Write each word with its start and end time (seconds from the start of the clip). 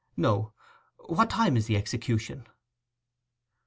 'No. 0.17 0.51
What 1.09 1.29
time 1.29 1.55
is 1.55 1.67
the 1.67 1.77
execution? 1.77 2.47